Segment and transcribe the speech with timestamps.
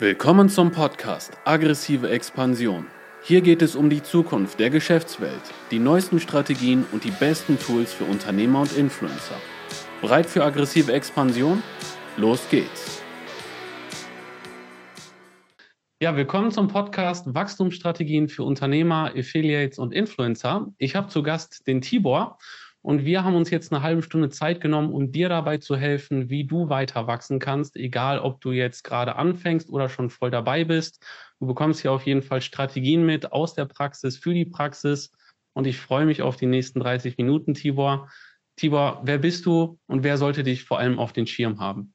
[0.00, 2.88] Willkommen zum Podcast Aggressive Expansion.
[3.22, 7.92] Hier geht es um die Zukunft der Geschäftswelt, die neuesten Strategien und die besten Tools
[7.92, 9.36] für Unternehmer und Influencer.
[10.00, 11.62] Bereit für aggressive Expansion?
[12.16, 13.04] Los geht's!
[16.02, 20.72] Ja, willkommen zum Podcast Wachstumsstrategien für Unternehmer, Affiliates und Influencer.
[20.76, 22.38] Ich habe zu Gast den Tibor
[22.84, 26.28] und wir haben uns jetzt eine halbe Stunde Zeit genommen, um dir dabei zu helfen,
[26.28, 30.64] wie du weiter wachsen kannst, egal ob du jetzt gerade anfängst oder schon voll dabei
[30.64, 31.02] bist.
[31.40, 35.12] Du bekommst hier auf jeden Fall Strategien mit aus der Praxis für die Praxis.
[35.54, 38.10] Und ich freue mich auf die nächsten 30 Minuten, Tibor.
[38.56, 41.94] Tibor, wer bist du und wer sollte dich vor allem auf den Schirm haben?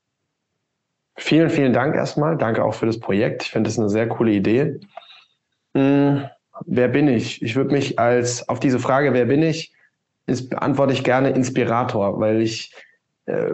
[1.18, 2.36] Vielen, vielen Dank erstmal.
[2.36, 3.44] Danke auch für das Projekt.
[3.44, 4.80] Ich finde das eine sehr coole Idee.
[5.76, 6.28] Hm,
[6.66, 7.44] wer bin ich?
[7.44, 9.72] Ich würde mich als auf diese Frage, wer bin ich,
[10.30, 12.74] ist, beantworte ich gerne Inspirator, weil ich
[13.30, 13.54] äh,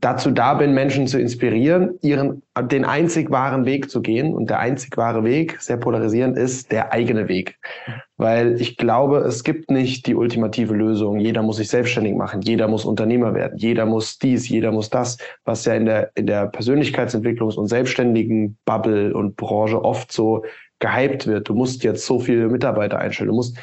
[0.00, 4.32] dazu da bin, Menschen zu inspirieren, ihren, den einzig wahren Weg zu gehen.
[4.32, 7.58] Und der einzig wahre Weg, sehr polarisierend, ist der eigene Weg.
[8.16, 11.18] Weil ich glaube, es gibt nicht die ultimative Lösung.
[11.18, 12.42] Jeder muss sich selbstständig machen.
[12.42, 13.58] Jeder muss Unternehmer werden.
[13.58, 18.56] Jeder muss dies, jeder muss das, was ja in der, in der Persönlichkeitsentwicklungs- und selbstständigen
[18.64, 20.44] Bubble und Branche oft so
[20.78, 21.48] gehypt wird.
[21.48, 23.30] Du musst jetzt so viele Mitarbeiter einstellen.
[23.30, 23.58] Du musst,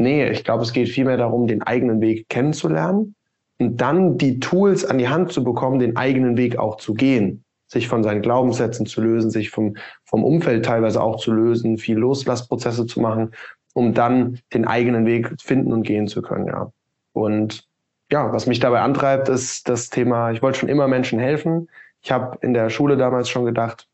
[0.00, 3.14] Nee, ich glaube, es geht vielmehr darum, den eigenen Weg kennenzulernen
[3.58, 7.44] und dann die Tools an die Hand zu bekommen, den eigenen Weg auch zu gehen,
[7.66, 11.98] sich von seinen Glaubenssätzen zu lösen, sich vom, vom Umfeld teilweise auch zu lösen, viel
[11.98, 13.32] Loslassprozesse zu machen,
[13.74, 16.72] um dann den eigenen Weg finden und gehen zu können, ja.
[17.12, 17.68] Und
[18.10, 21.68] ja, was mich dabei antreibt, ist das Thema, ich wollte schon immer Menschen helfen.
[22.00, 23.86] Ich habe in der Schule damals schon gedacht,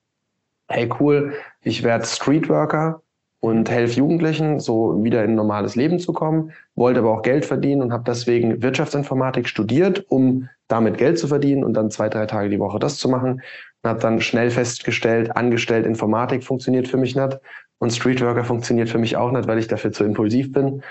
[0.68, 3.02] hey cool, ich werde Streetworker
[3.40, 7.44] und helfe Jugendlichen, so wieder in ein normales Leben zu kommen, wollte aber auch Geld
[7.44, 12.26] verdienen und habe deswegen Wirtschaftsinformatik studiert, um damit Geld zu verdienen und dann zwei, drei
[12.26, 13.42] Tage die Woche das zu machen.
[13.82, 17.38] Und habe dann schnell festgestellt, angestellt Informatik funktioniert für mich nicht
[17.78, 20.82] und Streetworker funktioniert für mich auch nicht, weil ich dafür zu impulsiv bin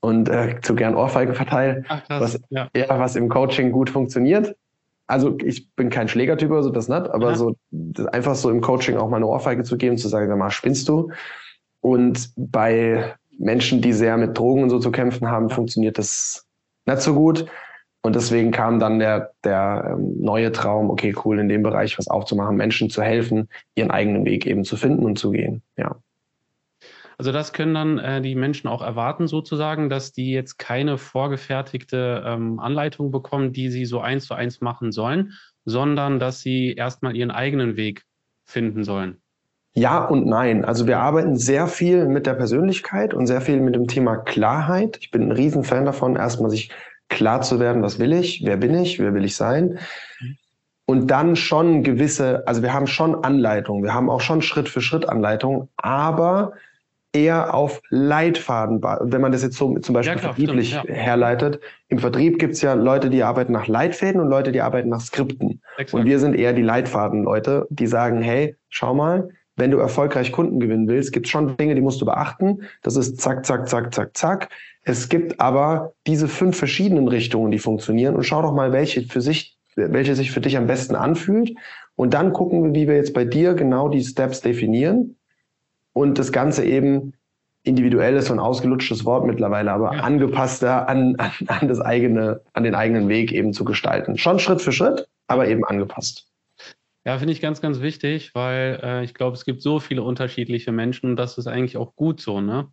[0.00, 2.68] und äh, zu gern Ohrfeigen verteile, Ach, was, ja.
[2.76, 2.98] ja.
[2.98, 4.56] was im Coaching gut funktioniert.
[5.06, 7.36] Also ich bin kein Schlägertyp oder so, das nicht, aber ja.
[7.36, 7.54] so
[8.10, 10.88] einfach so im Coaching auch mal eine Ohrfeige zu geben, zu sagen, sag mal, spinnst
[10.88, 11.10] du?
[11.82, 16.46] Und bei Menschen, die sehr mit Drogen und so zu kämpfen haben, funktioniert das
[16.86, 17.46] nicht so gut.
[18.02, 22.08] Und deswegen kam dann der, der ähm, neue Traum, okay, cool, in dem Bereich was
[22.08, 25.62] aufzumachen, Menschen zu helfen, ihren eigenen Weg eben zu finden und zu gehen.
[25.76, 25.96] Ja.
[27.16, 32.24] Also das können dann äh, die Menschen auch erwarten, sozusagen, dass die jetzt keine vorgefertigte
[32.26, 37.14] ähm, Anleitung bekommen, die sie so eins zu eins machen sollen, sondern dass sie erstmal
[37.14, 38.02] ihren eigenen Weg
[38.44, 39.21] finden sollen.
[39.74, 40.64] Ja und nein.
[40.64, 44.98] Also wir arbeiten sehr viel mit der Persönlichkeit und sehr viel mit dem Thema Klarheit.
[45.00, 46.70] Ich bin ein Riesenfan davon, erstmal sich
[47.08, 49.78] klar zu werden, was will ich, wer bin ich, wer will ich sein.
[50.84, 54.82] Und dann schon gewisse, also wir haben schon Anleitungen, wir haben auch schon Schritt für
[54.82, 56.52] Schritt Anleitungen, aber
[57.14, 60.94] eher auf Leitfaden, wenn man das jetzt so zum Beispiel ja, klar, vertrieblich stimmt, ja.
[60.94, 61.60] herleitet.
[61.88, 65.60] Im Vertrieb gibt's ja Leute, die arbeiten nach Leitfäden und Leute, die arbeiten nach Skripten.
[65.76, 65.94] Exakt.
[65.94, 70.60] Und wir sind eher die Leitfaden-Leute, die sagen, hey, schau mal, wenn du erfolgreich Kunden
[70.60, 72.62] gewinnen willst, gibt es schon Dinge, die musst du beachten.
[72.82, 74.48] Das ist zack, zack, zack, zack, zack.
[74.82, 79.20] Es gibt aber diese fünf verschiedenen Richtungen, die funktionieren und schau doch mal, welche für
[79.20, 81.52] sich, welche sich für dich am besten anfühlt.
[81.94, 85.16] Und dann gucken wir, wie wir jetzt bei dir genau die Steps definieren
[85.92, 87.12] und das Ganze eben
[87.64, 90.00] individuell ist so ein ausgelutschtes Wort mittlerweile, aber ja.
[90.00, 94.18] angepasster an, an, an das eigene, an den eigenen Weg eben zu gestalten.
[94.18, 96.31] Schon Schritt für Schritt, aber eben angepasst.
[97.04, 100.70] Ja, finde ich ganz, ganz wichtig, weil äh, ich glaube, es gibt so viele unterschiedliche
[100.70, 102.40] Menschen und das ist eigentlich auch gut so.
[102.40, 102.70] Ne?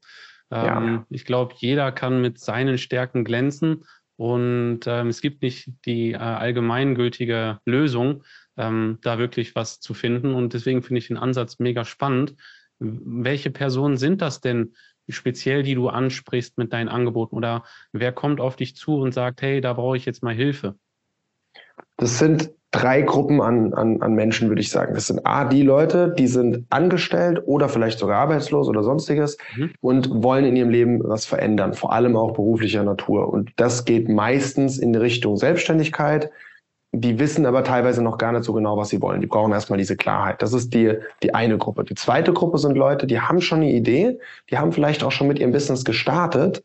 [0.52, 1.06] Ähm, ja.
[1.10, 3.86] Ich glaube, jeder kann mit seinen Stärken glänzen
[4.18, 8.24] und ähm, es gibt nicht die äh, allgemeingültige Lösung,
[8.58, 10.34] ähm, da wirklich was zu finden.
[10.34, 12.36] Und deswegen finde ich den Ansatz mega spannend.
[12.80, 14.74] Welche Personen sind das denn
[15.08, 17.36] speziell, die du ansprichst mit deinen Angeboten?
[17.36, 17.64] Oder
[17.94, 20.76] wer kommt auf dich zu und sagt, hey, da brauche ich jetzt mal Hilfe?
[21.98, 24.94] Das sind drei Gruppen an, an, an Menschen, würde ich sagen.
[24.94, 29.72] Das sind A, die Leute, die sind angestellt oder vielleicht sogar arbeitslos oder sonstiges mhm.
[29.82, 33.32] und wollen in ihrem Leben was verändern, vor allem auch beruflicher Natur.
[33.34, 36.30] Und das geht meistens in Richtung Selbstständigkeit.
[36.92, 39.22] Die wissen aber teilweise noch gar nicht so genau, was sie wollen.
[39.22, 40.42] Die brauchen erstmal diese Klarheit.
[40.42, 40.94] Das ist die,
[41.24, 41.84] die eine Gruppe.
[41.84, 45.28] Die zweite Gruppe sind Leute, die haben schon eine Idee, die haben vielleicht auch schon
[45.28, 46.64] mit ihrem Business gestartet,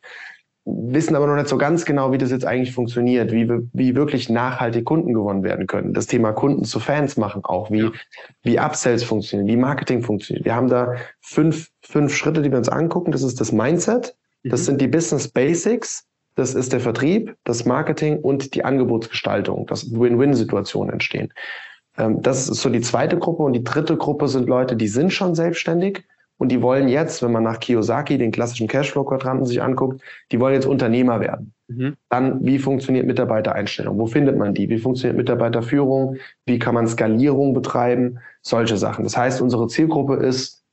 [0.64, 4.31] wissen aber noch nicht so ganz genau, wie das jetzt eigentlich funktioniert, wie, wie wirklich
[4.31, 5.93] nachhaltig Kunden gewonnen werden können.
[5.93, 7.93] Das Thema Kunden zu Fans machen auch, wie, ja.
[8.43, 10.46] wie Upsells funktionieren, wie Marketing funktioniert.
[10.46, 13.12] Wir haben da fünf, fünf Schritte, die wir uns angucken.
[13.12, 14.64] Das ist das Mindset, das mhm.
[14.64, 20.94] sind die Business Basics, das ist der Vertrieb, das Marketing und die Angebotsgestaltung, dass Win-Win-Situationen
[20.94, 21.32] entstehen.
[21.99, 23.43] Ähm, das ist so die zweite Gruppe.
[23.43, 26.05] Und die dritte Gruppe sind Leute, die sind schon selbstständig
[26.38, 30.02] und die wollen jetzt, wenn man nach Kiyosaki den klassischen Cashflow-Quadranten sich anguckt,
[30.32, 31.54] die wollen jetzt Unternehmer werden.
[31.69, 31.96] Mhm.
[32.08, 33.98] Dann, wie funktioniert Mitarbeitereinstellung?
[33.98, 34.69] Wo findet man die?
[34.69, 36.16] Wie funktioniert Mitarbeiterführung?
[36.44, 38.19] Wie kann man Skalierung betreiben?
[38.42, 39.04] Solche Sachen.
[39.04, 40.64] Das heißt, unsere Zielgruppe ist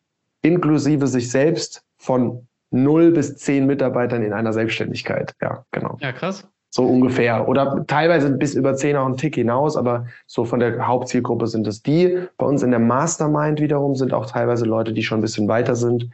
[0.42, 5.36] inklusive sich selbst von null bis zehn Mitarbeitern in einer Selbstständigkeit.
[5.42, 5.98] Ja, genau.
[6.00, 6.48] Ja, krass.
[6.74, 7.50] So ungefähr.
[7.50, 11.68] Oder teilweise bis über zehn auch einen Tick hinaus, aber so von der Hauptzielgruppe sind
[11.68, 12.28] es die.
[12.38, 15.76] Bei uns in der Mastermind wiederum sind auch teilweise Leute, die schon ein bisschen weiter
[15.76, 16.10] sind,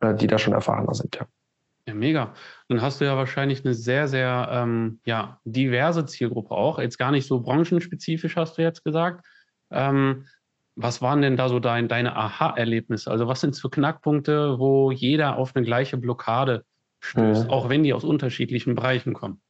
[0.00, 1.26] äh, die da schon erfahrener sind, ja.
[1.88, 2.34] Ja, mega.
[2.68, 6.80] Dann hast du ja wahrscheinlich eine sehr, sehr ähm, ja, diverse Zielgruppe auch.
[6.80, 9.24] Jetzt gar nicht so branchenspezifisch, hast du jetzt gesagt.
[9.70, 10.26] Ähm,
[10.74, 13.10] was waren denn da so dein, deine Aha-Erlebnisse?
[13.10, 16.64] Also was sind für Knackpunkte, wo jeder auf eine gleiche Blockade
[17.00, 17.50] stößt, mhm.
[17.50, 19.40] auch wenn die aus unterschiedlichen Bereichen kommen?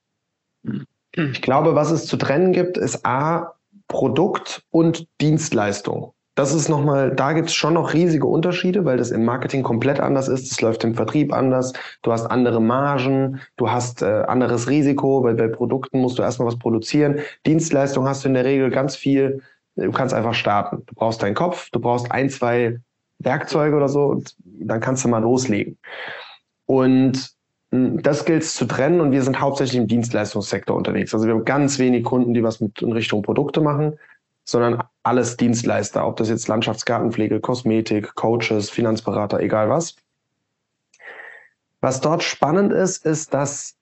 [1.13, 3.55] Ich glaube, was es zu trennen gibt, ist A,
[3.89, 6.13] Produkt und Dienstleistung.
[6.35, 10.01] Das ist nochmal, da gibt es schon noch riesige Unterschiede, weil das im Marketing komplett
[10.01, 10.53] anders ist.
[10.53, 11.73] Es läuft im Vertrieb anders.
[12.03, 16.49] Du hast andere Margen, du hast äh, anderes Risiko, weil bei Produkten musst du erstmal
[16.49, 17.21] was produzieren.
[17.47, 19.41] Dienstleistung hast du in der Regel ganz viel.
[19.77, 20.83] Du kannst einfach starten.
[20.87, 22.81] Du brauchst deinen Kopf, du brauchst ein, zwei
[23.19, 25.79] Werkzeuge oder so und dann kannst du mal loslegen.
[26.67, 27.36] Und
[27.71, 31.13] das gilt es zu trennen und wir sind hauptsächlich im Dienstleistungssektor unterwegs.
[31.13, 33.99] Also wir haben ganz wenig Kunden, die was mit in Richtung Produkte machen,
[34.45, 39.97] sondern alles Dienstleister, ob das jetzt Landschaftsgartenpflege, Kosmetik, Coaches, Finanzberater, egal was.
[41.81, 43.76] Was dort spannend ist, ist, dass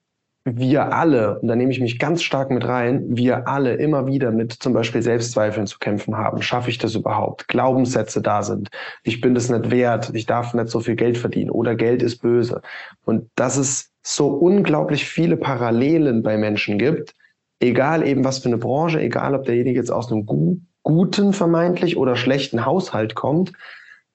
[0.47, 4.31] wir alle, und da nehme ich mich ganz stark mit rein, wir alle immer wieder
[4.31, 6.43] mit zum Beispiel Selbstzweifeln zu kämpfen haben.
[6.43, 7.47] Schaffe ich das überhaupt?
[7.47, 8.69] Glaubenssätze da sind.
[9.03, 10.11] Ich bin das nicht wert.
[10.13, 11.49] Ich darf nicht so viel Geld verdienen.
[11.49, 12.61] Oder Geld ist böse.
[13.05, 17.15] Und dass es so unglaublich viele Parallelen bei Menschen gibt,
[17.59, 21.97] egal eben was für eine Branche, egal ob derjenige jetzt aus einem gu guten vermeintlich
[21.97, 23.51] oder schlechten Haushalt kommt.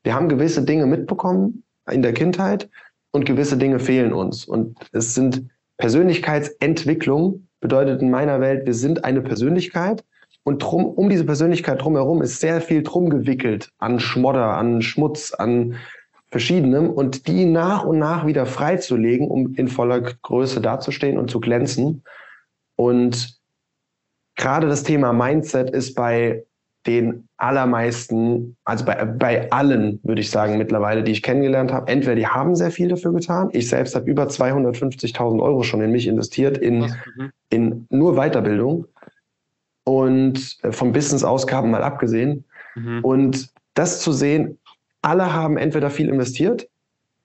[0.05, 2.71] Wir haben gewisse Dinge mitbekommen in der Kindheit
[3.11, 4.45] und gewisse Dinge fehlen uns.
[4.45, 5.49] Und es sind
[5.81, 10.05] Persönlichkeitsentwicklung bedeutet in meiner Welt, wir sind eine Persönlichkeit
[10.45, 15.33] und drum, um diese Persönlichkeit drumherum ist sehr viel drum gewickelt an Schmodder, an Schmutz,
[15.33, 15.77] an
[16.29, 21.41] verschiedenem und die nach und nach wieder freizulegen, um in voller Größe dazustehen und zu
[21.41, 22.05] glänzen.
[22.77, 23.41] Und
[24.37, 26.45] gerade das Thema Mindset ist bei
[26.91, 32.17] den allermeisten, also bei, bei allen, würde ich sagen, mittlerweile, die ich kennengelernt habe, entweder
[32.17, 33.49] die haben sehr viel dafür getan.
[33.53, 37.33] Ich selbst habe über 250.000 Euro schon in mich investiert, in, mhm.
[37.49, 38.87] in nur Weiterbildung
[39.85, 42.45] und äh, vom Business-Ausgaben mal abgesehen.
[42.75, 43.05] Mhm.
[43.05, 44.59] Und das zu sehen,
[45.03, 46.69] alle haben entweder viel investiert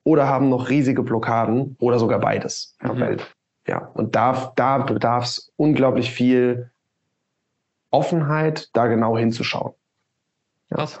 [0.04, 2.76] oder haben noch riesige Blockaden oder sogar beides.
[2.82, 3.16] Mhm.
[3.66, 6.70] Ja, und da, da bedarf es unglaublich viel
[7.90, 9.72] Offenheit, da genau hinzuschauen.
[10.70, 10.78] Ja.
[10.78, 11.00] Was,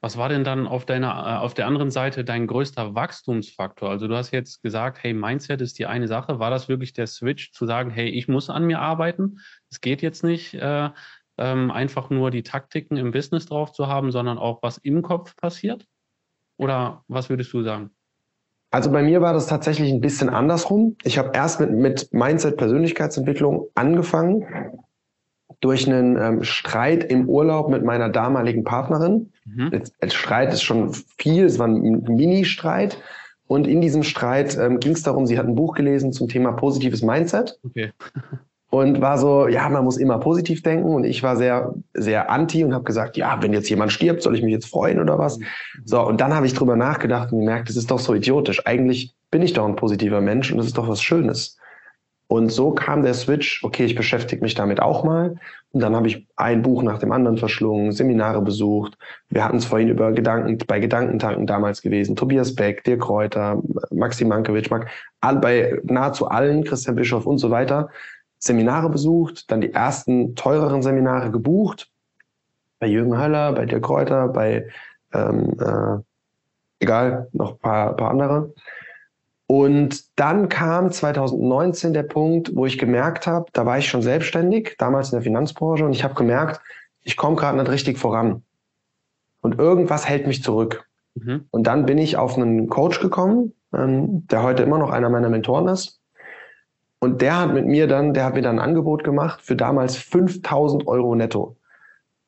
[0.00, 3.88] was war denn dann auf deiner, äh, auf der anderen Seite dein größter Wachstumsfaktor?
[3.88, 6.38] Also du hast jetzt gesagt, hey, Mindset ist die eine Sache.
[6.38, 9.38] War das wirklich der Switch zu sagen, hey, ich muss an mir arbeiten?
[9.70, 10.90] Es geht jetzt nicht äh,
[11.38, 15.36] ähm, einfach nur die Taktiken im Business drauf zu haben, sondern auch was im Kopf
[15.36, 15.86] passiert?
[16.56, 17.90] Oder was würdest du sagen?
[18.70, 20.96] Also bei mir war das tatsächlich ein bisschen andersrum.
[21.04, 24.46] Ich habe erst mit, mit Mindset Persönlichkeitsentwicklung angefangen
[25.62, 29.30] durch einen ähm, Streit im Urlaub mit meiner damaligen Partnerin.
[29.46, 29.70] Mhm.
[29.72, 32.98] Jetzt, Streit ist schon viel, es war ein Mini-Streit.
[33.46, 36.52] Und in diesem Streit ähm, ging es darum, sie hat ein Buch gelesen zum Thema
[36.52, 37.58] positives Mindset.
[37.64, 37.92] Okay.
[38.70, 40.94] und war so, ja, man muss immer positiv denken.
[40.94, 44.34] Und ich war sehr, sehr anti und habe gesagt, ja, wenn jetzt jemand stirbt, soll
[44.34, 45.38] ich mich jetzt freuen oder was?
[45.38, 45.44] Mhm.
[45.84, 48.66] So, und dann habe ich drüber nachgedacht und gemerkt, das ist doch so idiotisch.
[48.66, 51.56] Eigentlich bin ich doch ein positiver Mensch und das ist doch was Schönes.
[52.32, 55.36] Und so kam der Switch, okay, ich beschäftige mich damit auch mal.
[55.72, 58.96] Und dann habe ich ein Buch nach dem anderen verschlungen, Seminare besucht.
[59.28, 62.16] Wir hatten es vorhin über Gedanken, bei Gedankentanken damals gewesen.
[62.16, 64.70] Tobias Beck, Dirk Kräuter, Maxim Mankiewicz,
[65.20, 67.90] all, bei nahezu allen, Christian Bischof und so weiter.
[68.38, 71.90] Seminare besucht, dann die ersten teureren Seminare gebucht.
[72.78, 74.68] Bei Jürgen Höller, bei Dirk Kräuter, bei,
[75.12, 75.98] ähm, äh,
[76.80, 78.54] egal, noch ein paar, paar andere.
[79.52, 84.76] Und dann kam 2019 der Punkt, wo ich gemerkt habe, da war ich schon selbstständig,
[84.78, 86.62] damals in der Finanzbranche, und ich habe gemerkt,
[87.02, 88.44] ich komme gerade nicht richtig voran.
[89.42, 90.88] Und irgendwas hält mich zurück.
[91.16, 91.48] Mhm.
[91.50, 95.28] Und dann bin ich auf einen Coach gekommen, ähm, der heute immer noch einer meiner
[95.28, 96.00] Mentoren ist.
[96.98, 99.96] Und der hat mit mir dann, der hat mir dann ein Angebot gemacht für damals
[99.96, 101.58] 5000 Euro netto.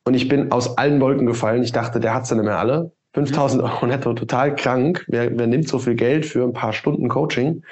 [0.04, 1.62] Und ich bin aus allen Wolken gefallen.
[1.62, 2.93] Ich dachte, der hat sie nicht mehr alle.
[3.14, 5.04] 5000 Euro netto, total krank.
[5.09, 7.62] Wer, wer nimmt so viel Geld für ein paar Stunden Coaching?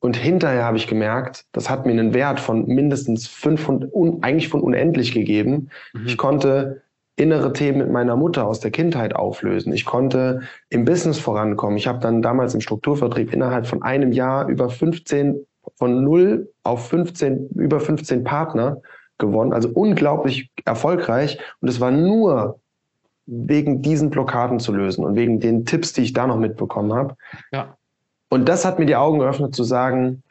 [0.00, 3.90] Und hinterher habe ich gemerkt, das hat mir einen Wert von mindestens 500,
[4.22, 5.70] eigentlich von unendlich gegeben.
[5.94, 6.06] Mhm.
[6.06, 6.82] Ich konnte
[7.16, 9.72] innere Themen mit meiner Mutter aus der Kindheit auflösen.
[9.72, 11.78] Ich konnte im Business vorankommen.
[11.78, 15.44] Ich habe dann damals im Strukturvertrieb innerhalb von einem Jahr über 15,
[15.76, 18.82] von 0 auf 15, über 15 Partner
[19.18, 19.54] gewonnen.
[19.54, 21.38] Also unglaublich erfolgreich.
[21.60, 22.60] Und es war nur
[23.26, 27.16] wegen diesen Blockaden zu lösen und wegen den Tipps, die ich da noch mitbekommen habe.
[27.52, 27.76] Ja.
[28.28, 30.22] Und das hat mir die Augen geöffnet zu sagen,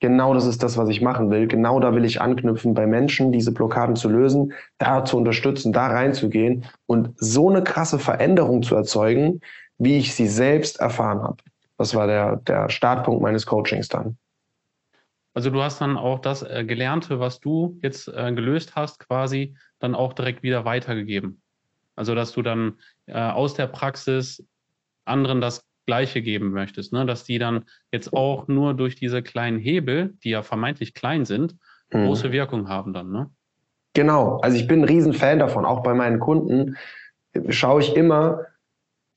[0.00, 1.46] genau das ist das, was ich machen will.
[1.46, 5.86] Genau da will ich anknüpfen, bei Menschen diese Blockaden zu lösen, da zu unterstützen, da
[5.86, 9.40] reinzugehen und so eine krasse Veränderung zu erzeugen,
[9.78, 11.36] wie ich sie selbst erfahren habe.
[11.78, 14.18] Das war der, der Startpunkt meines Coachings dann.
[15.32, 19.54] Also du hast dann auch das äh, Gelernte, was du jetzt äh, gelöst hast, quasi
[19.78, 21.40] dann auch direkt wieder weitergegeben.
[22.00, 22.78] Also dass du dann
[23.08, 24.42] äh, aus der Praxis
[25.04, 27.04] anderen das Gleiche geben möchtest, ne?
[27.04, 31.56] dass die dann jetzt auch nur durch diese kleinen Hebel, die ja vermeintlich klein sind,
[31.92, 32.06] mhm.
[32.06, 33.10] große Wirkung haben dann.
[33.10, 33.28] Ne?
[33.92, 35.66] Genau, also ich bin ein Riesenfan davon.
[35.66, 36.78] Auch bei meinen Kunden
[37.50, 38.46] schaue ich immer,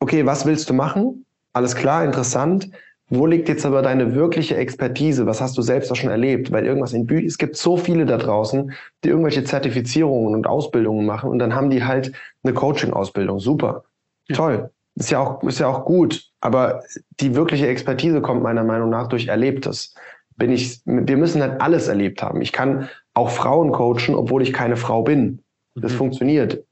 [0.01, 1.25] okay, was willst du machen?
[1.53, 2.69] Alles klar, interessant.
[3.10, 5.25] Wo liegt jetzt aber deine wirkliche Expertise?
[5.25, 6.51] Was hast du selbst auch schon erlebt?
[6.51, 8.72] Weil irgendwas in Büchern, es gibt so viele da draußen,
[9.03, 13.39] die irgendwelche Zertifizierungen und Ausbildungen machen und dann haben die halt eine Coaching-Ausbildung.
[13.39, 13.83] Super.
[14.27, 14.36] Ja.
[14.36, 14.72] Toll.
[14.95, 16.29] Ist ja auch, ist ja auch gut.
[16.39, 16.83] Aber
[17.19, 19.95] die wirkliche Expertise kommt meiner Meinung nach durch Erlebtes.
[20.38, 22.41] Bin ich, wir müssen halt alles erlebt haben.
[22.41, 25.43] Ich kann auch Frauen coachen, obwohl ich keine Frau bin.
[25.75, 25.98] Das mhm.
[25.98, 26.63] funktioniert.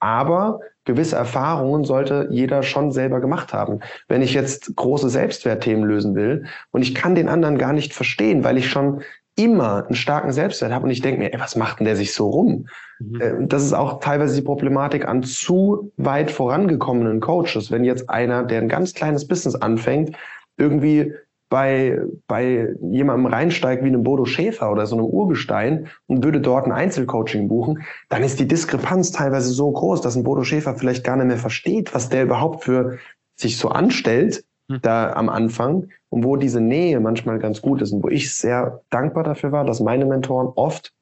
[0.00, 3.80] Aber gewisse Erfahrungen sollte jeder schon selber gemacht haben.
[4.08, 8.44] Wenn ich jetzt große Selbstwertthemen lösen will und ich kann den anderen gar nicht verstehen,
[8.44, 9.02] weil ich schon
[9.36, 12.12] immer einen starken Selbstwert habe und ich denke mir, ey, was macht denn der sich
[12.12, 12.66] so rum?
[12.98, 13.20] Mhm.
[13.20, 17.70] Äh, das ist auch teilweise die Problematik an zu weit vorangekommenen Coaches.
[17.70, 20.16] Wenn jetzt einer, der ein ganz kleines Business anfängt,
[20.58, 21.14] irgendwie
[21.52, 26.64] bei, bei jemandem reinsteigt wie einem Bodo Schäfer oder so einem Urgestein und würde dort
[26.64, 31.04] ein Einzelcoaching buchen, dann ist die Diskrepanz teilweise so groß, dass ein Bodo Schäfer vielleicht
[31.04, 32.96] gar nicht mehr versteht, was der überhaupt für
[33.34, 34.78] sich so anstellt hm.
[34.80, 38.80] da am Anfang und wo diese Nähe manchmal ganz gut ist und wo ich sehr
[38.88, 40.94] dankbar dafür war, dass meine Mentoren oft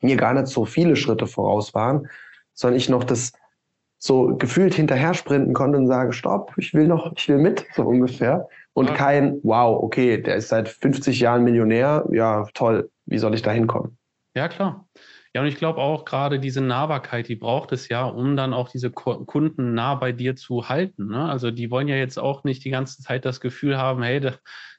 [0.00, 2.08] mir gar nicht so viele Schritte voraus waren,
[2.54, 3.32] sondern ich noch das
[3.98, 7.82] so gefühlt hinterher sprinten konnte und sage, stopp, ich will noch, ich will mit, so
[7.82, 8.48] ungefähr.
[8.78, 13.42] Und kein, wow, okay, der ist seit 50 Jahren Millionär, ja, toll, wie soll ich
[13.42, 13.98] da hinkommen?
[14.34, 14.86] Ja, klar.
[15.34, 18.70] Ja, und ich glaube auch gerade diese Nahbarkeit, die braucht es ja, um dann auch
[18.70, 21.08] diese Kunden nah bei dir zu halten.
[21.08, 21.28] Ne?
[21.28, 24.20] Also die wollen ja jetzt auch nicht die ganze Zeit das Gefühl haben, hey,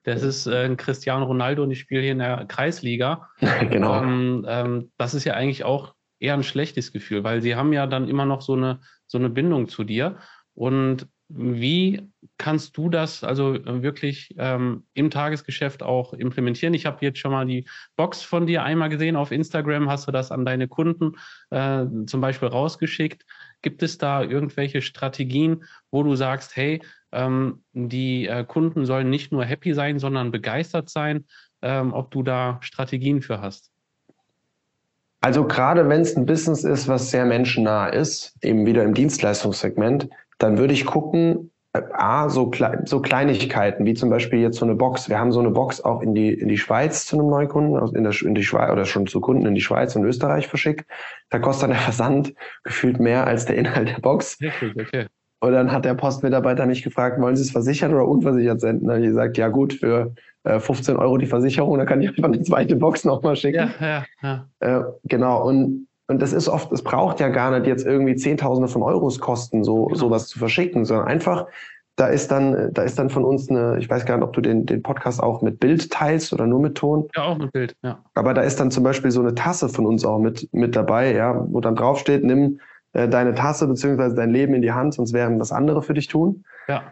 [0.03, 3.29] das ist äh, ein Cristiano Ronaldo und ich spiele hier in der Kreisliga.
[3.70, 4.01] genau.
[4.01, 7.86] Ähm, ähm, das ist ja eigentlich auch eher ein schlechtes Gefühl, weil sie haben ja
[7.86, 10.18] dann immer noch so eine, so eine Bindung zu dir.
[10.56, 16.74] Und wie kannst du das also äh, wirklich ähm, im Tagesgeschäft auch implementieren?
[16.74, 17.65] Ich habe jetzt schon mal die
[17.96, 19.89] Box von dir einmal gesehen auf Instagram.
[19.89, 21.17] Hast du das an deine Kunden
[21.51, 23.25] äh, zum Beispiel rausgeschickt?
[23.62, 26.81] Gibt es da irgendwelche Strategien, wo du sagst, hey,
[27.12, 31.25] ähm, die äh, Kunden sollen nicht nur happy sein, sondern begeistert sein?
[31.62, 33.69] Ähm, ob du da Strategien für hast?
[35.19, 40.08] Also gerade wenn es ein Business ist, was sehr menschennah ist, eben wieder im Dienstleistungssegment,
[40.38, 44.74] dann würde ich gucken, A, so, Kle so Kleinigkeiten, wie zum Beispiel jetzt so eine
[44.74, 45.08] Box.
[45.08, 48.04] Wir haben so eine Box auch in die, in die Schweiz zu einem Neukunden, in,
[48.04, 50.90] der, in die Schweiz oder schon zu Kunden in die Schweiz und Österreich verschickt.
[51.30, 52.34] Da kostet dann der Versand
[52.64, 54.40] gefühlt mehr als der Inhalt der Box.
[54.80, 55.08] Okay.
[55.42, 58.88] Und dann hat der Postmitarbeiter mich gefragt, wollen Sie es versichern oder unversichert senden?
[58.88, 62.10] Dann habe ich gesagt, ja gut, für äh, 15 Euro die Versicherung, dann kann ich
[62.10, 63.72] einfach eine zweite Box nochmal schicken.
[63.80, 64.80] Ja, ja, ja.
[64.80, 68.68] Äh, genau, und und das ist oft, es braucht ja gar nicht jetzt irgendwie Zehntausende
[68.68, 69.96] von Euros kosten, so genau.
[69.96, 71.46] sowas zu verschicken, sondern einfach,
[71.98, 74.42] da ist dann, da ist dann von uns eine, ich weiß gar nicht, ob du
[74.42, 77.08] den, den Podcast auch mit Bild teilst oder nur mit Ton.
[77.16, 78.00] Ja, auch mit Bild, ja.
[78.16, 81.13] Aber da ist dann zum Beispiel so eine Tasse von uns auch mit, mit dabei,
[81.13, 82.60] ja, wo dann draufsteht, nimm
[82.94, 86.08] äh, deine Tasse beziehungsweise dein Leben in die Hand, sonst werden das andere für dich
[86.08, 86.44] tun.
[86.68, 86.92] Ja.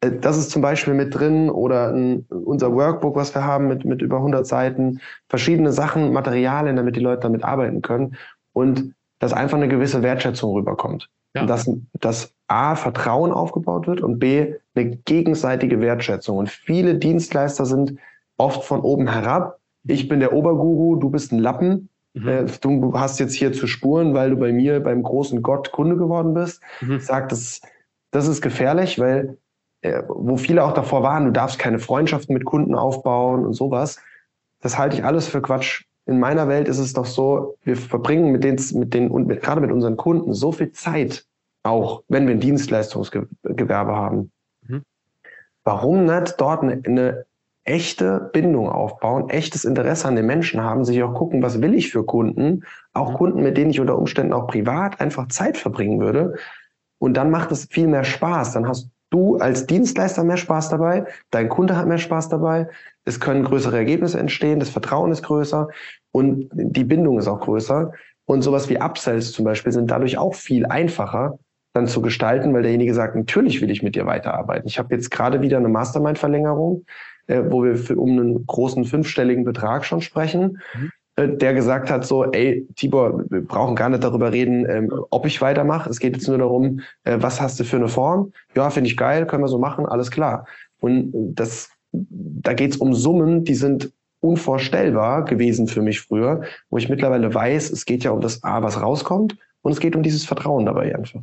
[0.00, 3.84] Äh, das ist zum Beispiel mit drin oder ein, unser Workbook, was wir haben mit,
[3.84, 8.16] mit über 100 Seiten, verschiedene Sachen, Materialien, damit die Leute damit arbeiten können
[8.56, 11.10] und dass einfach eine gewisse Wertschätzung rüberkommt.
[11.34, 11.42] Ja.
[11.42, 11.70] Und dass,
[12.00, 16.38] dass A, Vertrauen aufgebaut wird und B, eine gegenseitige Wertschätzung.
[16.38, 17.98] Und viele Dienstleister sind
[18.38, 19.58] oft von oben herab.
[19.86, 21.90] Ich bin der Oberguru, du bist ein Lappen.
[22.14, 22.28] Mhm.
[22.28, 25.98] Äh, du hast jetzt hier zu spuren, weil du bei mir beim großen Gott Kunde
[25.98, 26.62] geworden bist.
[26.80, 27.00] Mhm.
[27.00, 27.60] Sagt, das,
[28.10, 29.36] das ist gefährlich, weil
[29.82, 34.00] äh, wo viele auch davor waren, du darfst keine Freundschaften mit Kunden aufbauen und sowas.
[34.62, 38.30] Das halte ich alles für Quatsch in meiner Welt ist es doch so, wir verbringen
[38.30, 41.26] mit den, mit den und mit, gerade mit unseren Kunden so viel Zeit,
[41.64, 44.30] auch wenn wir ein Dienstleistungsgewerbe haben.
[44.62, 44.82] Mhm.
[45.64, 47.26] Warum nicht dort eine, eine
[47.64, 51.90] echte Bindung aufbauen, echtes Interesse an den Menschen haben, sich auch gucken, was will ich
[51.90, 53.14] für Kunden, auch mhm.
[53.14, 56.36] Kunden, mit denen ich unter Umständen auch privat einfach Zeit verbringen würde.
[56.98, 58.52] Und dann macht es viel mehr Spaß.
[58.52, 62.68] Dann hast du als Dienstleister mehr Spaß dabei, dein Kunde hat mehr Spaß dabei,
[63.06, 65.68] es können größere Ergebnisse entstehen, das Vertrauen ist größer
[66.12, 67.92] und die Bindung ist auch größer.
[68.26, 71.38] Und sowas wie Upsells zum Beispiel sind dadurch auch viel einfacher
[71.72, 74.66] dann zu gestalten, weil derjenige sagt, natürlich will ich mit dir weiterarbeiten.
[74.66, 76.84] Ich habe jetzt gerade wieder eine Mastermind-Verlängerung,
[77.28, 80.58] äh, wo wir für, um einen großen fünfstelligen Betrag schon sprechen.
[80.74, 84.92] Mhm äh, der gesagt hat so, ey, Tibor, wir brauchen gar nicht darüber reden, ähm,
[85.10, 85.88] ob ich weitermache.
[85.88, 88.32] Es geht jetzt nur darum, äh, was hast du für eine Form?
[88.54, 90.46] Ja, finde ich geil, können wir so machen, alles klar.
[90.78, 96.88] Und das, da geht's um Summen, die sind unvorstellbar gewesen für mich früher, wo ich
[96.88, 100.24] mittlerweile weiß, es geht ja um das A, was rauskommt, und es geht um dieses
[100.24, 101.22] Vertrauen dabei einfach.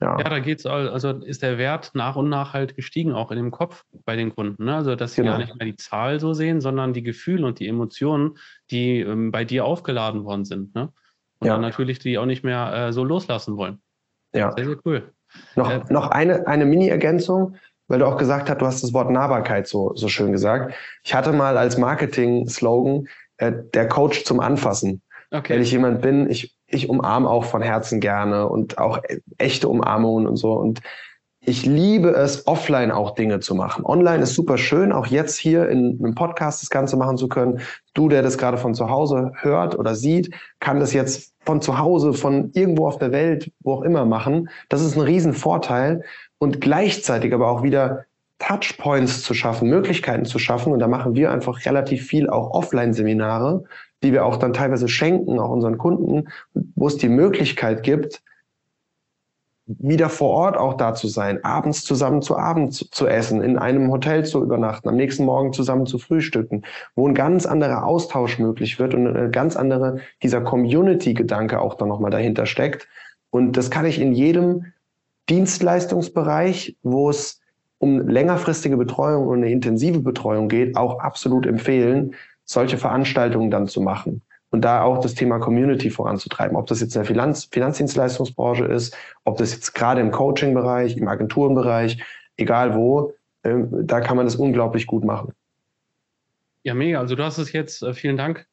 [0.00, 3.36] Ja, ja da geht's also ist der Wert nach und nach halt gestiegen, auch in
[3.36, 4.64] dem Kopf bei den Kunden.
[4.64, 4.76] Ne?
[4.76, 5.32] Also, dass sie genau.
[5.32, 8.38] gar nicht mehr die Zahl so sehen, sondern die Gefühle und die Emotionen,
[8.70, 10.74] die ähm, bei dir aufgeladen worden sind.
[10.74, 10.90] Ne?
[11.38, 11.54] Und ja.
[11.54, 13.82] dann natürlich die auch nicht mehr äh, so loslassen wollen.
[14.32, 14.52] Ja.
[14.52, 15.12] Sehr, sehr cool.
[15.54, 17.56] Noch, äh, noch eine, eine Mini-Ergänzung,
[17.90, 20.74] weil du auch gesagt hast, du hast das Wort Nahbarkeit so, so schön gesagt.
[21.02, 25.02] Ich hatte mal als Marketing-Slogan äh, der Coach zum Anfassen.
[25.32, 25.54] Okay.
[25.54, 29.00] Wenn ich jemand bin, ich, ich umarme auch von Herzen gerne und auch
[29.38, 30.52] echte Umarmungen und so.
[30.52, 30.80] Und
[31.40, 33.84] ich liebe es, offline auch Dinge zu machen.
[33.84, 37.60] Online ist super schön, auch jetzt hier in einem Podcast das Ganze machen zu können.
[37.94, 41.78] Du, der das gerade von zu Hause hört oder sieht, kann das jetzt von zu
[41.78, 44.48] Hause, von irgendwo auf der Welt, wo auch immer machen.
[44.68, 46.04] Das ist ein Riesenvorteil
[46.40, 48.06] und gleichzeitig aber auch wieder
[48.38, 50.72] Touchpoints zu schaffen, Möglichkeiten zu schaffen.
[50.72, 53.64] Und da machen wir einfach relativ viel auch Offline-Seminare,
[54.02, 56.28] die wir auch dann teilweise schenken, auch unseren Kunden,
[56.74, 58.22] wo es die Möglichkeit gibt,
[59.66, 63.58] wieder vor Ort auch da zu sein, abends zusammen zu Abend zu, zu, essen, in
[63.58, 66.62] einem Hotel zu übernachten, am nächsten Morgen zusammen zu frühstücken,
[66.96, 71.88] wo ein ganz anderer Austausch möglich wird und ein ganz anderer, dieser Community-Gedanke auch dann
[71.88, 72.88] nochmal dahinter steckt.
[73.28, 74.72] Und das kann ich in jedem
[75.30, 77.40] Dienstleistungsbereich, wo es
[77.78, 82.14] um längerfristige Betreuung und eine intensive Betreuung geht, auch absolut empfehlen,
[82.44, 86.56] solche Veranstaltungen dann zu machen und da auch das Thema Community voranzutreiben.
[86.56, 91.08] Ob das jetzt in der Finanz Finanzdienstleistungsbranche ist, ob das jetzt gerade im Coaching-Bereich, im
[91.08, 92.02] Agenturenbereich,
[92.36, 95.32] egal wo, äh, da kann man das unglaublich gut machen.
[96.62, 96.98] Ja, mega.
[96.98, 98.46] Also du hast es jetzt, äh, vielen Dank,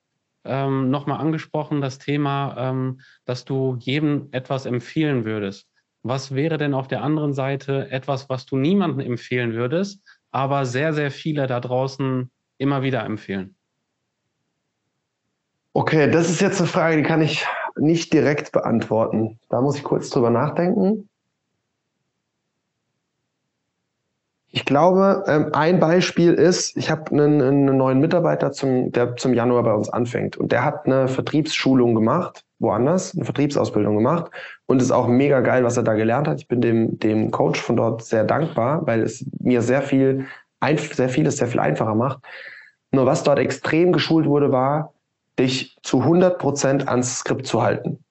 [0.46, 5.68] ähm, nochmal angesprochen, das Thema, ähm, dass du jedem etwas empfehlen würdest.
[6.08, 10.94] Was wäre denn auf der anderen Seite etwas, was du niemandem empfehlen würdest, aber sehr,
[10.94, 13.56] sehr viele da draußen immer wieder empfehlen?
[15.74, 17.46] Okay, das ist jetzt eine Frage, die kann ich
[17.78, 19.38] nicht direkt beantworten.
[19.50, 21.10] Da muss ich kurz drüber nachdenken.
[24.50, 29.34] Ich glaube, ähm, ein Beispiel ist, ich habe einen, einen, neuen Mitarbeiter, zum, der zum
[29.34, 30.38] Januar bei uns anfängt.
[30.38, 34.32] Und der hat eine Vertriebsschulung gemacht, woanders, eine Vertriebsausbildung gemacht.
[34.66, 36.42] Und ist auch mega geil, was er da gelernt hat.
[36.42, 40.26] Ich bin dem, dem Coach von dort sehr dankbar, weil es mir sehr viel,
[40.62, 42.20] sehr vieles sehr viel einfacher macht.
[42.92, 44.94] Nur was dort extrem geschult wurde, war,
[45.40, 48.04] dich zu 100 Prozent ans Skript zu halten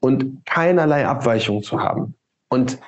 [0.00, 2.14] und keinerlei Abweichung zu haben.
[2.48, 2.78] Und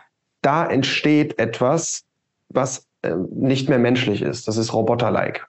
[0.43, 2.05] da entsteht etwas,
[2.49, 4.47] was äh, nicht mehr menschlich ist.
[4.47, 5.47] Das ist roboter-like.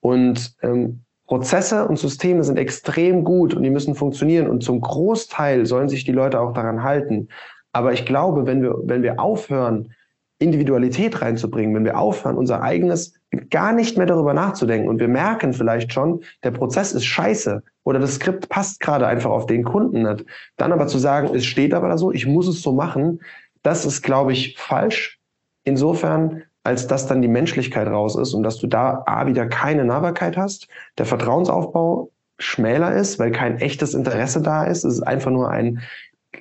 [0.00, 5.66] Und ähm, Prozesse und Systeme sind extrem gut und die müssen funktionieren und zum Großteil
[5.66, 7.28] sollen sich die Leute auch daran halten.
[7.72, 9.92] Aber ich glaube, wenn wir, wenn wir aufhören,
[10.38, 13.14] Individualität reinzubringen, wenn wir aufhören, unser eigenes
[13.50, 17.98] gar nicht mehr darüber nachzudenken und wir merken vielleicht schon, der Prozess ist scheiße oder
[17.98, 20.24] das Skript passt gerade einfach auf den Kunden nicht,
[20.56, 23.20] dann aber zu sagen, es steht aber da so, ich muss es so machen,
[23.62, 25.18] das ist, glaube ich, falsch.
[25.64, 29.84] Insofern, als dass dann die Menschlichkeit raus ist und dass du da A, wieder keine
[29.84, 30.66] Nahbarkeit hast,
[30.98, 34.84] der Vertrauensaufbau schmäler ist, weil kein echtes Interesse da ist.
[34.84, 35.80] Es ist einfach nur ein,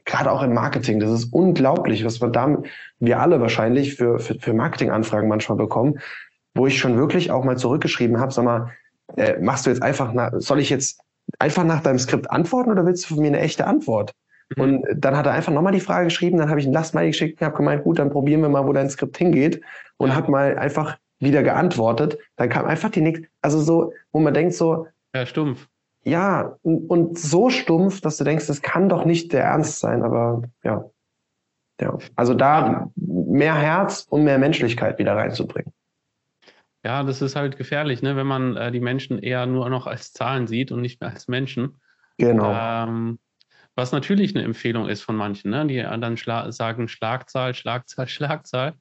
[0.03, 2.57] gerade auch im Marketing, das ist unglaublich, was wir da,
[2.99, 5.99] wir alle wahrscheinlich für, für, für Marketinganfragen manchmal bekommen,
[6.55, 8.71] wo ich schon wirklich auch mal zurückgeschrieben habe, sag mal,
[9.17, 10.99] äh, machst du jetzt einfach nach, soll ich jetzt
[11.37, 14.13] einfach nach deinem Skript antworten oder willst du von mir eine echte Antwort?
[14.55, 14.61] Mhm.
[14.61, 17.41] Und dann hat er einfach nochmal die Frage geschrieben, dann habe ich ein Lastmal geschickt
[17.41, 19.61] und habe gemeint, gut, dann probieren wir mal, wo dein Skript hingeht
[19.97, 20.15] und ja.
[20.15, 22.17] hat mal einfach wieder geantwortet.
[22.35, 25.67] Dann kam einfach die nächste, also so, wo man denkt so, ja, stumpf.
[26.03, 30.43] Ja, und so stumpf, dass du denkst, das kann doch nicht der Ernst sein, aber
[30.63, 30.85] ja.
[31.81, 35.73] Ja, also da mehr Herz und mehr Menschlichkeit wieder reinzubringen.
[36.85, 38.15] Ja, das ist halt gefährlich, ne?
[38.15, 41.27] wenn man äh, die Menschen eher nur noch als Zahlen sieht und nicht mehr als
[41.27, 41.81] Menschen.
[42.17, 42.53] Genau.
[42.53, 43.19] Ähm,
[43.75, 45.65] was natürlich eine Empfehlung ist von manchen, ne?
[45.67, 48.73] die dann schla sagen Schlagzahl, Schlagzahl, Schlagzahl.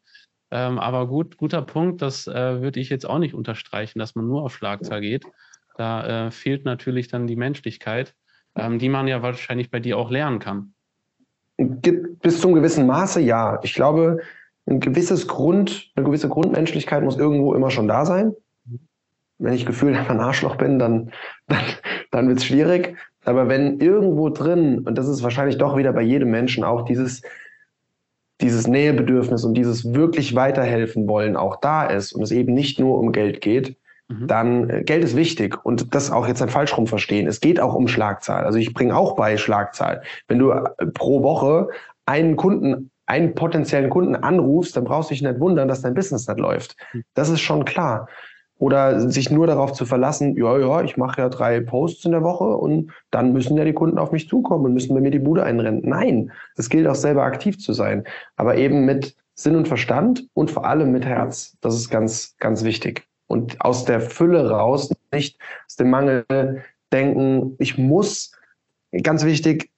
[0.50, 4.26] Ähm, aber gut, guter Punkt, das äh, würde ich jetzt auch nicht unterstreichen, dass man
[4.26, 5.24] nur auf Schlagzahl geht.
[5.76, 8.14] Da äh, fehlt natürlich dann die Menschlichkeit,
[8.54, 10.74] ähm, die man ja wahrscheinlich bei dir auch lernen kann.
[11.56, 13.58] Bis zum gewissen Maße, ja.
[13.62, 14.20] Ich glaube,
[14.66, 18.34] ein gewisses Grund, eine gewisse Grundmenschlichkeit muss irgendwo immer schon da sein.
[19.38, 21.10] Wenn ich gefühlt ein Arschloch bin, dann,
[21.48, 21.64] dann,
[22.10, 22.96] dann wird es schwierig.
[23.24, 27.22] Aber wenn irgendwo drin, und das ist wahrscheinlich doch wieder bei jedem Menschen auch dieses,
[28.40, 32.98] dieses Nähebedürfnis und dieses wirklich weiterhelfen wollen auch da ist und es eben nicht nur
[32.98, 33.76] um Geld geht,
[34.08, 34.26] mhm.
[34.26, 37.26] dann äh, Geld ist wichtig und das auch jetzt ein falsch rum verstehen.
[37.26, 38.44] Es geht auch um Schlagzahl.
[38.44, 40.02] Also ich bringe auch bei Schlagzahl.
[40.28, 41.68] Wenn du äh, pro Woche
[42.06, 46.26] einen Kunden einen potenziellen Kunden anrufst, dann brauchst du dich nicht wundern, dass dein Business
[46.26, 46.76] nicht läuft.
[46.92, 47.04] Mhm.
[47.14, 48.08] Das ist schon klar.
[48.58, 52.22] Oder sich nur darauf zu verlassen, ja, ja, ich mache ja drei Posts in der
[52.22, 55.18] Woche und dann müssen ja die Kunden auf mich zukommen und müssen bei mir die
[55.18, 55.82] Bude einrennen.
[55.84, 58.04] Nein, es gilt auch selber aktiv zu sein,
[58.36, 61.56] aber eben mit Sinn und Verstand und vor allem mit Herz.
[61.60, 63.08] Das ist ganz, ganz wichtig.
[63.26, 66.24] Und aus der Fülle raus, nicht aus dem Mangel
[66.92, 68.32] denken, ich muss,
[69.02, 69.70] ganz wichtig,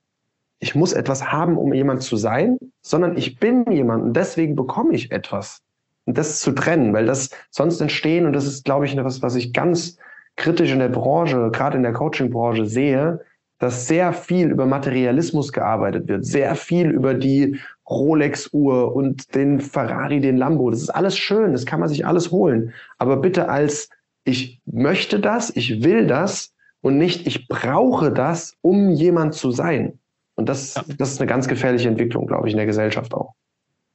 [0.58, 4.94] ich muss etwas haben, um jemand zu sein, sondern ich bin jemand und deswegen bekomme
[4.94, 5.62] ich etwas
[6.06, 9.52] das zu trennen, weil das sonst entstehen, und das ist, glaube ich, etwas, was ich
[9.52, 9.98] ganz
[10.36, 13.20] kritisch in der Branche, gerade in der Coaching-Branche sehe,
[13.58, 20.20] dass sehr viel über Materialismus gearbeitet wird, sehr viel über die Rolex-Uhr und den Ferrari,
[20.20, 20.70] den Lambo.
[20.70, 22.74] Das ist alles schön, das kann man sich alles holen.
[22.98, 23.88] Aber bitte als
[24.24, 29.98] ich möchte das, ich will das und nicht ich brauche das, um jemand zu sein.
[30.34, 33.34] Und das, das ist eine ganz gefährliche Entwicklung, glaube ich, in der Gesellschaft auch.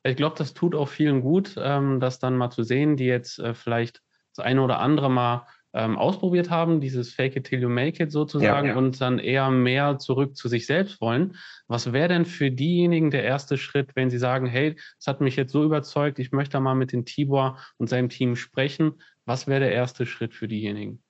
[0.04, 3.40] Ich glaube, das tut auch vielen gut, ähm, das dann mal zu sehen, die jetzt
[3.40, 4.02] äh, vielleicht
[4.36, 8.12] das eine oder andere mal ähm, ausprobiert haben, dieses Fake it till you make it
[8.12, 8.78] sozusagen, ja, ja.
[8.78, 11.38] und dann eher mehr zurück zu sich selbst wollen.
[11.68, 15.36] Was wäre denn für diejenigen der erste Schritt, wenn sie sagen, hey, das hat mich
[15.36, 19.02] jetzt so überzeugt, ich möchte mal mit dem Tibor und seinem Team sprechen.
[19.26, 21.04] Was wäre der erste Schritt für diejenigen?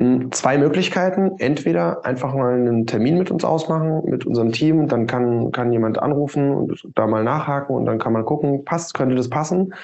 [0.00, 1.32] Hm, zwei Möglichkeiten.
[1.38, 4.86] Entweder einfach mal einen Termin mit uns ausmachen, mit unserem Team.
[4.86, 8.94] Dann kann, kann jemand anrufen und da mal nachhaken und dann kann man gucken, passt,
[8.94, 9.74] könnte das passen.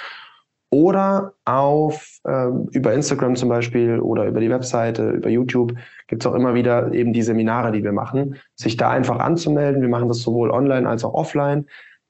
[0.70, 5.74] Oder auf äh, über Instagram zum Beispiel oder über die Webseite, über YouTube
[6.08, 8.36] gibt es auch immer wieder eben die Seminare, die wir machen.
[8.56, 9.82] Sich da einfach anzumelden.
[9.82, 11.66] Wir machen das sowohl online als auch offline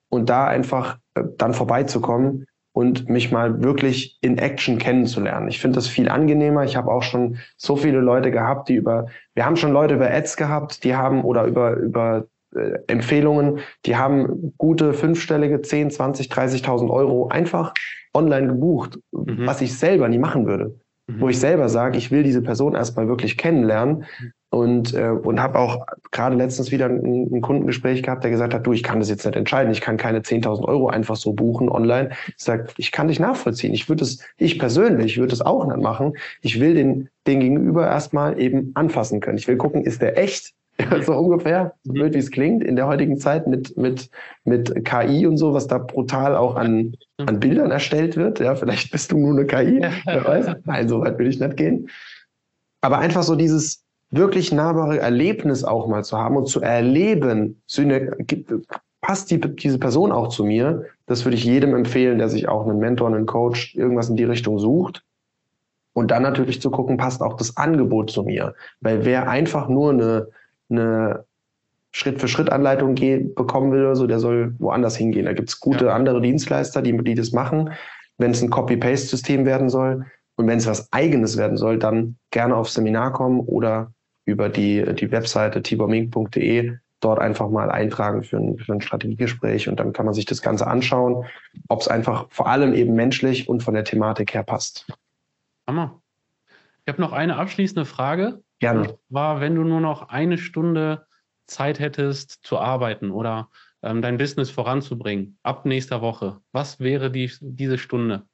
[0.09, 5.47] und da einfach äh, dann vorbeizukommen und mich mal wirklich in Action kennenzulernen.
[5.47, 6.65] Ich finde das viel angenehmer.
[6.65, 10.11] Ich habe auch schon so viele Leute gehabt, die über, wir haben schon Leute über
[10.11, 16.33] Ads gehabt, die haben oder über, über äh, Empfehlungen, die haben gute fünfstellige 10, 20,
[16.33, 17.73] 30.000 Euro einfach
[18.13, 19.47] online gebucht, mhm.
[19.47, 20.75] was ich selber nie machen würde.
[21.07, 21.21] Mhm.
[21.21, 24.05] Wo ich selber sage, ich will diese Person erstmal wirklich kennenlernen
[24.51, 28.67] und, äh, und habe auch gerade letztens wieder ein, ein, Kundengespräch gehabt, der gesagt hat,
[28.67, 31.69] du, ich kann das jetzt nicht entscheiden, ich kann keine 10.000 Euro einfach so buchen
[31.69, 32.11] online.
[32.29, 33.75] Ich sage, ich kann dich nachvollziehen.
[33.75, 36.15] Ich würde es, ich persönlich würde es auch nicht machen.
[36.41, 39.39] Ich will den, den Gegenüber erstmal eben anfassen können.
[39.39, 40.55] Ich will gucken, ist der echt?
[41.07, 44.11] So ungefähr, so blöd wie es klingt, in der heutigen Zeit mit, mit,
[44.45, 48.41] mit KI und so, was da brutal auch an, an Bildern erstellt wird.
[48.41, 50.57] Ja, vielleicht bist du nur eine KI, wer weiß.
[50.65, 51.89] Nein, so weit will ich nicht gehen.
[52.81, 53.85] Aber einfach so dieses,
[54.17, 57.61] wirklich nahbare Erlebnis auch mal zu haben und zu erleben,
[59.01, 62.67] passt die, diese Person auch zu mir, das würde ich jedem empfehlen, der sich auch
[62.67, 65.03] einen Mentor, einen Coach, irgendwas in die Richtung sucht.
[65.93, 68.55] Und dann natürlich zu gucken, passt auch das Angebot zu mir.
[68.81, 70.29] Weil wer einfach nur eine,
[70.71, 71.25] eine
[71.93, 72.97] Schritt-für-Schritt-Anleitung
[73.35, 75.27] bekommen will oder so, der soll woanders hingehen.
[75.27, 75.95] Da gibt es gute ja.
[75.95, 77.73] andere Dienstleister, die, die das machen.
[78.19, 82.57] Wenn es ein Copy-Paste-System werden soll und wenn es was Eigenes werden soll, dann gerne
[82.57, 83.93] aufs Seminar kommen oder
[84.25, 89.79] über die, die Webseite tibormink.de dort einfach mal eintragen für ein, für ein Strategiegespräch und
[89.79, 91.27] dann kann man sich das Ganze anschauen,
[91.69, 94.87] ob es einfach vor allem eben menschlich und von der Thematik her passt.
[95.67, 96.01] Hammer.
[96.87, 98.43] Ich habe noch eine abschließende Frage.
[98.65, 98.99] Gerne.
[99.09, 101.07] War, wenn du nur noch eine Stunde
[101.47, 103.51] Zeit hättest zu arbeiten oder
[103.83, 108.27] ähm, dein Business voranzubringen, ab nächster Woche, was wäre die, diese Stunde?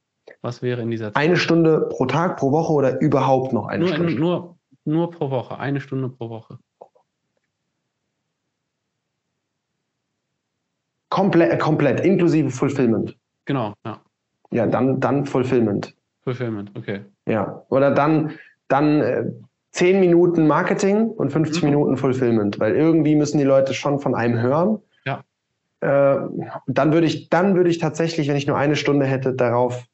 [0.43, 1.17] Was wäre in dieser Zeit?
[1.17, 4.15] Eine Stunde pro Tag, pro Woche oder überhaupt noch eine nur, Stunde?
[4.15, 6.59] Nur nur pro Woche, eine Stunde pro Woche.
[11.09, 13.17] Komplett, äh, komplett, inklusive Fulfillment.
[13.45, 14.01] Genau, ja.
[14.53, 15.95] Ja, dann, dann Fulfillment.
[16.23, 17.05] Fulfillment, okay.
[17.27, 18.39] Ja, oder dann,
[18.69, 19.25] dann äh,
[19.73, 21.71] 10 Minuten Marketing und 50 mhm.
[21.71, 24.79] Minuten Fulfillment, weil irgendwie müssen die Leute schon von einem hören.
[25.05, 25.25] Ja.
[25.81, 26.27] Äh,
[26.67, 29.85] dann würde ich, dann würde ich tatsächlich, wenn ich nur eine Stunde hätte, darauf,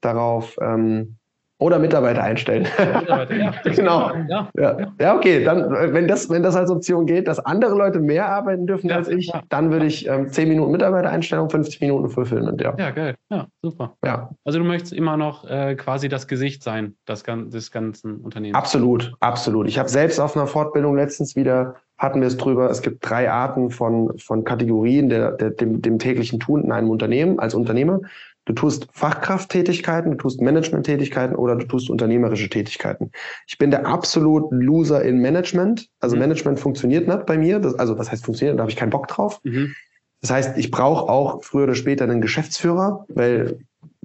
[0.00, 1.16] darauf ähm,
[1.64, 2.66] Oder Mitarbeiter einstellen.
[2.76, 4.12] Mitarbeiter, ja, genau.
[4.28, 4.50] Ja.
[4.54, 4.76] Ja.
[5.00, 5.42] ja, okay.
[5.44, 9.08] Dann, wenn das, wenn das als Option geht, dass andere Leute mehr arbeiten dürfen als
[9.08, 12.74] ich, dann würde ich ähm, 10 Minuten Mitarbeitereinstellung, 50 Minuten Fulfillment, ja.
[12.76, 13.14] Ja, geil.
[13.30, 13.96] Ja, super.
[14.04, 14.28] Ja.
[14.44, 18.58] Also du möchtest immer noch äh, quasi das Gesicht sein, das, des ganzen Unternehmens.
[18.58, 19.66] Absolut, absolut.
[19.66, 23.30] Ich habe selbst auf einer Fortbildung letztens wieder hatten wir es drüber, es gibt drei
[23.30, 28.00] Arten von, von Kategorien der, der, dem, dem täglichen Tun in einem Unternehmen als Unternehmer.
[28.46, 33.10] Du tust Fachkrafttätigkeiten, du tust Managementtätigkeiten oder du tust unternehmerische Tätigkeiten.
[33.46, 35.88] Ich bin der absolut Loser in Management.
[36.00, 36.22] Also mhm.
[36.22, 37.58] Management funktioniert nicht bei mir.
[37.58, 38.58] Das, also was heißt funktioniert?
[38.58, 39.40] Da habe ich keinen Bock drauf.
[39.44, 39.74] Mhm.
[40.20, 43.58] Das heißt, ich brauche auch früher oder später einen Geschäftsführer, weil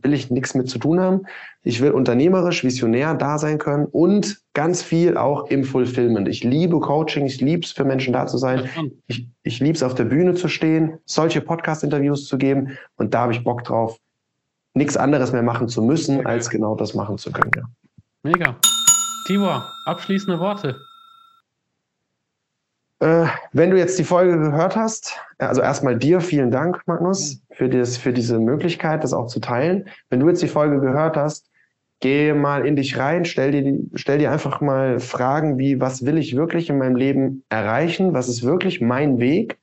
[0.03, 1.25] will ich nichts mit zu tun haben.
[1.63, 6.27] Ich will unternehmerisch, visionär da sein können und ganz viel auch im Fulfillment.
[6.27, 8.69] Ich liebe Coaching, ich liebe es, für Menschen da zu sein.
[9.07, 13.21] Ich, ich liebe es, auf der Bühne zu stehen, solche Podcast-Interviews zu geben und da
[13.21, 13.97] habe ich Bock drauf,
[14.73, 17.51] nichts anderes mehr machen zu müssen, als genau das machen zu können.
[17.55, 17.63] Ja.
[18.23, 18.55] Mega.
[19.25, 20.79] Tibor, abschließende Worte.
[22.99, 27.69] Äh, wenn du jetzt die Folge gehört hast, also erstmal dir vielen Dank, Magnus, für,
[27.69, 29.87] das, für diese Möglichkeit, das auch zu teilen.
[30.09, 31.49] Wenn du jetzt die Folge gehört hast,
[32.01, 36.17] geh mal in dich rein, stell dir, stell dir einfach mal Fragen wie, was will
[36.17, 38.13] ich wirklich in meinem Leben erreichen?
[38.13, 39.57] Was ist wirklich mein Weg?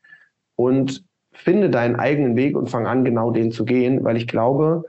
[0.56, 4.84] Und finde deinen eigenen Weg und fang an, genau den zu gehen, weil ich glaube,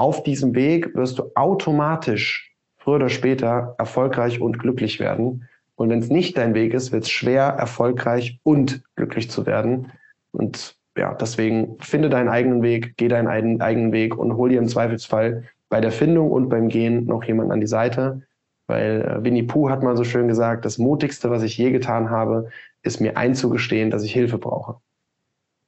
[0.00, 5.46] auf diesem Weg wirst du automatisch früher oder später erfolgreich und glücklich werden.
[5.76, 9.92] Und wenn es nicht dein Weg ist, wird es schwer, erfolgreich und glücklich zu werden.
[10.32, 14.68] Und ja, deswegen finde deinen eigenen Weg, geh deinen eigenen Weg und hol dir im
[14.68, 18.22] Zweifelsfall bei der Findung und beim Gehen noch jemanden an die Seite.
[18.68, 22.08] Weil äh, Winnie Pooh hat mal so schön gesagt, das Mutigste, was ich je getan
[22.08, 22.48] habe,
[22.82, 24.76] ist mir einzugestehen, dass ich Hilfe brauche.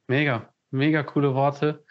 [0.07, 1.83] Mega, mega coole Worte.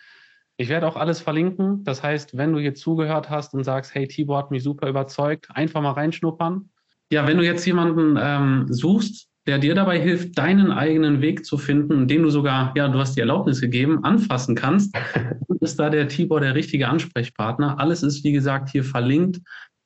[0.62, 1.82] Ich werde auch alles verlinken.
[1.82, 5.48] Das heißt, wenn du hier zugehört hast und sagst, hey, Tibor hat mich super überzeugt,
[5.52, 6.70] einfach mal reinschnuppern.
[7.10, 11.58] Ja, wenn du jetzt jemanden ähm, suchst, der dir dabei hilft, deinen eigenen Weg zu
[11.58, 14.96] finden, den du sogar, ja, du hast die Erlaubnis gegeben, anfassen kannst,
[15.60, 17.80] ist da der Tibor der richtige Ansprechpartner.
[17.80, 19.40] Alles ist, wie gesagt, hier verlinkt.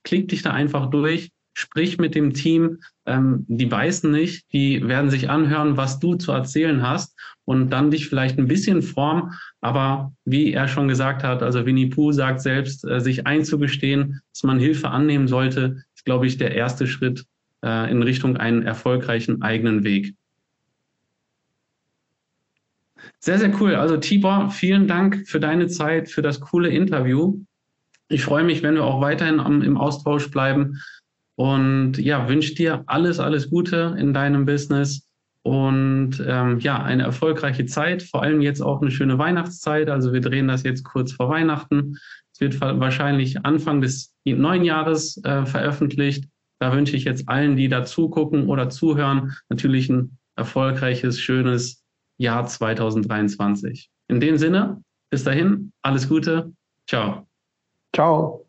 [0.04, 2.80] Klick dich da einfach durch, sprich mit dem Team.
[3.06, 7.90] Ähm, die beißen nicht, die werden sich anhören, was du zu erzählen hast und dann
[7.90, 9.32] dich vielleicht ein bisschen formen.
[9.60, 14.42] Aber wie er schon gesagt hat, also Winnie Pooh sagt selbst, äh, sich einzugestehen, dass
[14.42, 17.26] man Hilfe annehmen sollte, glaube ich, der erste Schritt
[17.62, 20.14] äh, in Richtung einen erfolgreichen eigenen Weg.
[23.18, 23.74] Sehr, sehr cool.
[23.74, 27.40] Also Tibor, vielen Dank für deine Zeit, für das coole Interview.
[28.08, 30.80] Ich freue mich, wenn wir auch weiterhin am, im Austausch bleiben.
[31.36, 35.06] Und ja, wünsche dir alles, alles Gute in deinem Business
[35.46, 39.88] und ähm, ja, eine erfolgreiche Zeit, vor allem jetzt auch eine schöne Weihnachtszeit.
[39.88, 41.98] Also wir drehen das jetzt kurz vor Weihnachten.
[42.32, 46.24] Es wird wahrscheinlich Anfang des neuen Jahres äh, veröffentlicht.
[46.58, 51.84] Da wünsche ich jetzt allen, die dazu gucken oder zuhören, natürlich ein erfolgreiches, schönes
[52.18, 53.88] Jahr 2023.
[54.08, 56.52] In dem Sinne, bis dahin, alles Gute.
[56.88, 57.26] Ciao.
[57.94, 58.45] Ciao.